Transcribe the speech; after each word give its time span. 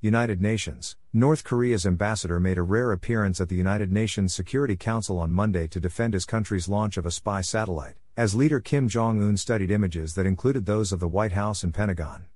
United 0.00 0.40
Nations. 0.40 0.94
North 1.12 1.42
Korea's 1.42 1.84
ambassador 1.84 2.38
made 2.38 2.56
a 2.56 2.62
rare 2.62 2.92
appearance 2.92 3.40
at 3.40 3.48
the 3.48 3.56
United 3.56 3.90
Nations 3.90 4.32
Security 4.32 4.76
Council 4.76 5.18
on 5.18 5.32
Monday 5.32 5.66
to 5.66 5.80
defend 5.80 6.14
his 6.14 6.24
country's 6.24 6.68
launch 6.68 6.96
of 6.96 7.04
a 7.04 7.10
spy 7.10 7.40
satellite, 7.40 7.96
as 8.16 8.32
leader 8.32 8.60
Kim 8.60 8.86
Jong 8.88 9.20
un 9.20 9.36
studied 9.36 9.72
images 9.72 10.14
that 10.14 10.24
included 10.24 10.66
those 10.66 10.92
of 10.92 11.00
the 11.00 11.08
White 11.08 11.32
House 11.32 11.64
and 11.64 11.74
Pentagon. 11.74 12.26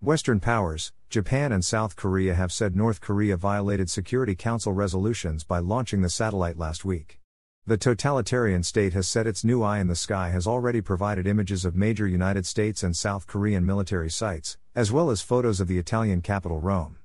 Western 0.00 0.40
powers, 0.40 0.92
Japan 1.10 1.52
and 1.52 1.62
South 1.62 1.94
Korea 1.94 2.32
have 2.34 2.52
said 2.52 2.74
North 2.74 3.02
Korea 3.02 3.36
violated 3.36 3.90
Security 3.90 4.34
Council 4.34 4.72
resolutions 4.72 5.44
by 5.44 5.58
launching 5.58 6.00
the 6.00 6.08
satellite 6.08 6.56
last 6.56 6.86
week. 6.86 7.20
The 7.66 7.76
totalitarian 7.76 8.62
state 8.62 8.94
has 8.94 9.06
said 9.06 9.26
its 9.26 9.44
new 9.44 9.62
eye 9.62 9.78
in 9.78 9.88
the 9.88 9.94
sky 9.94 10.30
has 10.30 10.46
already 10.46 10.80
provided 10.80 11.26
images 11.26 11.66
of 11.66 11.76
major 11.76 12.06
United 12.06 12.46
States 12.46 12.82
and 12.82 12.96
South 12.96 13.26
Korean 13.26 13.66
military 13.66 14.08
sites, 14.08 14.56
as 14.74 14.90
well 14.90 15.10
as 15.10 15.20
photos 15.20 15.60
of 15.60 15.68
the 15.68 15.78
Italian 15.78 16.22
capital 16.22 16.60
Rome. 16.60 16.96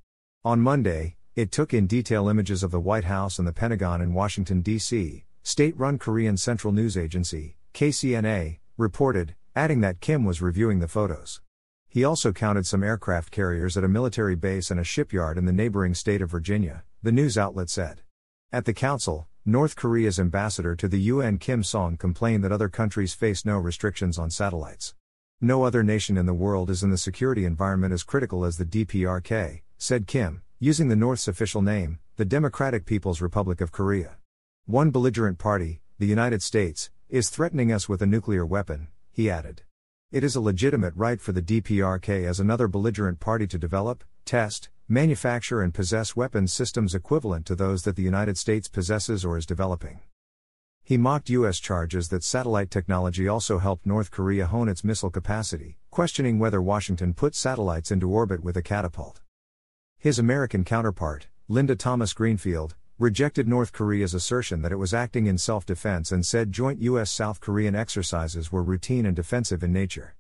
On 0.46 0.62
Monday, 0.62 1.16
it 1.36 1.52
took 1.52 1.74
in 1.74 1.88
detail 1.88 2.30
images 2.30 2.62
of 2.62 2.70
the 2.70 2.80
White 2.80 3.06
House 3.06 3.40
and 3.40 3.48
the 3.48 3.52
Pentagon 3.52 4.00
in 4.00 4.14
Washington, 4.14 4.62
D.C., 4.62 5.26
state 5.42 5.76
run 5.76 5.98
Korean 5.98 6.38
Central 6.38 6.72
News 6.72 6.96
Agency, 6.96 7.58
KCNA, 7.74 8.60
reported, 8.78 9.34
adding 9.56 9.82
that 9.82 10.02
Kim 10.02 10.24
was 10.24 10.44
reviewing 10.44 10.82
the 10.82 10.88
photos. 10.88 11.42
He 11.90 12.04
also 12.04 12.32
counted 12.32 12.68
some 12.68 12.84
aircraft 12.84 13.32
carriers 13.32 13.76
at 13.76 13.84
a 13.84 13.88
military 13.88 14.36
base 14.36 14.70
and 14.70 14.80
a 14.80 14.84
shipyard 14.84 15.40
in 15.40 15.46
the 15.46 15.52
neighboring 15.52 15.96
state 15.96 16.22
of 16.22 16.30
Virginia, 16.30 16.84
the 17.02 17.12
news 17.12 17.40
outlet 17.40 17.72
said. 17.72 18.02
At 18.52 18.66
the 18.66 18.74
council, 18.74 19.28
North 19.48 19.76
Korea's 19.76 20.20
ambassador 20.20 20.76
to 20.76 20.88
the 20.88 21.02
UN 21.02 21.40
Kim 21.40 21.64
Song 21.64 21.98
complained 21.98 22.44
that 22.44 22.52
other 22.52 22.70
countries 22.70 23.16
face 23.16 23.46
no 23.46 23.58
restrictions 23.58 24.20
on 24.20 24.30
satellites. 24.30 24.94
No 25.42 25.64
other 25.64 25.82
nation 25.82 26.18
in 26.18 26.28
the 26.28 26.36
world 26.36 26.70
is 26.70 26.84
in 26.84 26.92
the 26.92 27.00
security 27.00 27.46
environment 27.46 27.94
as 27.94 28.04
critical 28.04 28.46
as 28.46 28.58
the 28.58 28.66
DPRK, 28.66 29.62
said 29.78 30.08
Kim, 30.08 30.42
using 30.60 30.88
the 30.88 30.96
North's 30.96 31.28
official 31.28 31.62
name, 31.62 32.00
the 32.16 32.24
Democratic 32.24 32.86
People's 32.86 33.20
Republic 33.20 33.60
of 33.60 33.74
Korea. 33.74 34.16
One 34.66 34.90
belligerent 34.90 35.38
party, 35.38 35.82
the 36.00 36.08
United 36.08 36.42
States, 36.42 36.90
is 37.10 37.30
threatening 37.30 37.74
us 37.74 37.90
with 37.90 38.02
a 38.02 38.06
nuclear 38.06 38.46
weapon, 38.46 38.88
he 39.12 39.30
added. 39.30 39.64
It 40.14 40.24
is 40.24 40.34
a 40.34 40.40
legitimate 40.42 40.94
right 40.96 41.20
for 41.20 41.34
the 41.34 41.42
DPRK 41.42 42.26
as 42.26 42.40
another 42.40 42.70
belligerent 42.70 43.20
party 43.20 43.48
to 43.48 43.58
develop, 43.58 44.06
test, 44.24 44.70
manufacture, 44.88 45.62
and 45.62 45.74
possess 45.74 46.16
weapons 46.16 46.54
systems 46.54 46.96
equivalent 46.96 47.46
to 47.48 47.56
those 47.56 47.84
that 47.84 47.98
the 47.98 48.04
United 48.04 48.38
States 48.38 48.70
possesses 48.70 49.26
or 49.26 49.38
is 49.38 49.46
developing. 49.46 50.00
He 50.86 50.98
mocked 50.98 51.30
U.S. 51.32 51.60
charges 51.60 52.08
that 52.10 52.24
satellite 52.24 52.72
technology 52.72 53.28
also 53.28 53.58
helped 53.58 53.86
North 53.86 54.10
Korea 54.10 54.46
hone 54.46 54.70
its 54.70 54.86
missile 54.86 55.10
capacity, 55.10 55.80
questioning 55.92 56.40
whether 56.40 56.62
Washington 56.62 57.14
put 57.14 57.36
satellites 57.36 57.92
into 57.92 58.10
orbit 58.10 58.42
with 58.42 58.56
a 58.56 58.62
catapult. 58.62 59.20
His 60.06 60.20
American 60.20 60.64
counterpart, 60.64 61.30
Linda 61.48 61.76
Thomas 61.76 62.14
Greenfield, 62.14 62.76
rejected 63.00 63.48
North 63.48 63.74
Korea's 63.74 64.14
assertion 64.14 64.62
that 64.62 64.72
it 64.72 64.76
was 64.76 64.94
acting 64.94 65.26
in 65.26 65.40
self 65.40 65.66
defense 65.66 66.12
and 66.12 66.24
said 66.24 66.52
joint 66.52 66.80
U.S. 66.84 67.10
South 67.10 67.42
Korean 67.42 67.74
exercises 67.74 68.52
were 68.52 68.62
routine 68.62 69.08
and 69.08 69.16
defensive 69.16 69.64
in 69.64 69.74
nature. 69.74 70.16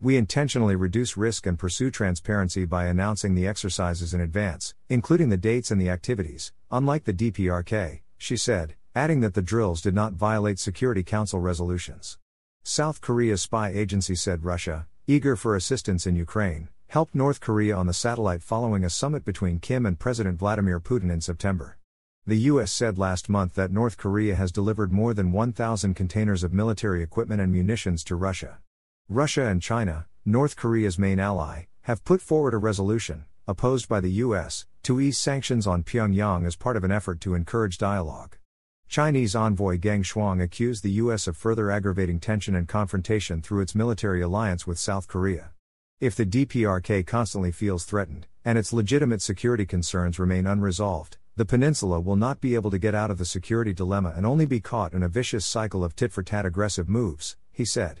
We 0.00 0.16
intentionally 0.16 0.76
reduce 0.76 1.18
risk 1.18 1.44
and 1.44 1.58
pursue 1.58 1.90
transparency 1.90 2.64
by 2.64 2.86
announcing 2.86 3.34
the 3.34 3.46
exercises 3.46 4.14
in 4.14 4.22
advance, 4.22 4.72
including 4.88 5.28
the 5.28 5.36
dates 5.36 5.70
and 5.70 5.78
the 5.78 5.90
activities, 5.90 6.50
unlike 6.70 7.04
the 7.04 7.12
DPRK, 7.12 8.00
she 8.16 8.38
said, 8.38 8.76
adding 8.94 9.20
that 9.20 9.34
the 9.34 9.42
drills 9.42 9.82
did 9.82 9.94
not 9.94 10.14
violate 10.14 10.58
Security 10.58 11.02
Council 11.02 11.38
resolutions. 11.38 12.16
South 12.64 13.02
Korea's 13.02 13.42
spy 13.42 13.68
agency 13.68 14.14
said 14.14 14.42
Russia, 14.46 14.86
eager 15.06 15.36
for 15.36 15.54
assistance 15.54 16.06
in 16.06 16.16
Ukraine, 16.16 16.70
helped 16.92 17.14
North 17.14 17.40
Korea 17.40 17.74
on 17.74 17.86
the 17.86 17.94
satellite 17.94 18.42
following 18.42 18.84
a 18.84 18.90
summit 18.90 19.24
between 19.24 19.58
Kim 19.60 19.86
and 19.86 19.98
President 19.98 20.38
Vladimir 20.38 20.78
Putin 20.78 21.10
in 21.10 21.22
September. 21.22 21.78
The 22.26 22.36
U.S. 22.50 22.70
said 22.70 22.98
last 22.98 23.30
month 23.30 23.54
that 23.54 23.72
North 23.72 23.96
Korea 23.96 24.34
has 24.34 24.52
delivered 24.52 24.92
more 24.92 25.14
than 25.14 25.32
1,000 25.32 25.94
containers 25.94 26.44
of 26.44 26.52
military 26.52 27.02
equipment 27.02 27.40
and 27.40 27.50
munitions 27.50 28.04
to 28.04 28.14
Russia. 28.14 28.58
Russia 29.08 29.46
and 29.46 29.62
China, 29.62 30.04
North 30.26 30.54
Korea's 30.54 30.98
main 30.98 31.18
ally, 31.18 31.62
have 31.84 32.04
put 32.04 32.20
forward 32.20 32.52
a 32.52 32.58
resolution, 32.58 33.24
opposed 33.48 33.88
by 33.88 33.98
the 34.00 34.20
U.S., 34.26 34.66
to 34.82 35.00
ease 35.00 35.16
sanctions 35.16 35.66
on 35.66 35.84
Pyongyang 35.84 36.46
as 36.46 36.56
part 36.56 36.76
of 36.76 36.84
an 36.84 36.92
effort 36.92 37.22
to 37.22 37.34
encourage 37.34 37.78
dialogue. 37.78 38.36
Chinese 38.86 39.34
envoy 39.34 39.78
Geng 39.78 40.04
Shuang 40.04 40.42
accused 40.42 40.82
the 40.82 40.98
U.S. 41.04 41.26
of 41.26 41.38
further 41.38 41.70
aggravating 41.70 42.20
tension 42.20 42.54
and 42.54 42.68
confrontation 42.68 43.40
through 43.40 43.62
its 43.62 43.74
military 43.74 44.20
alliance 44.20 44.66
with 44.66 44.78
South 44.78 45.08
Korea. 45.08 45.52
If 46.02 46.16
the 46.16 46.26
DPRK 46.26 47.06
constantly 47.06 47.52
feels 47.52 47.84
threatened, 47.84 48.26
and 48.44 48.58
its 48.58 48.72
legitimate 48.72 49.22
security 49.22 49.64
concerns 49.64 50.18
remain 50.18 50.48
unresolved, 50.48 51.16
the 51.36 51.44
peninsula 51.44 52.00
will 52.00 52.16
not 52.16 52.40
be 52.40 52.56
able 52.56 52.72
to 52.72 52.78
get 52.80 52.92
out 52.92 53.12
of 53.12 53.18
the 53.18 53.24
security 53.24 53.72
dilemma 53.72 54.12
and 54.16 54.26
only 54.26 54.44
be 54.44 54.58
caught 54.58 54.94
in 54.94 55.04
a 55.04 55.08
vicious 55.08 55.46
cycle 55.46 55.84
of 55.84 55.94
tit 55.94 56.10
for 56.10 56.24
tat 56.24 56.44
aggressive 56.44 56.88
moves, 56.88 57.36
he 57.52 57.64
said. 57.64 58.00